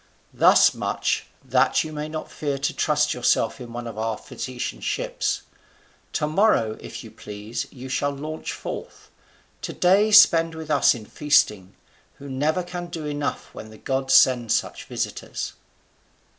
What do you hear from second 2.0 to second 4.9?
not fear to trust yourself in one of our Phaeacian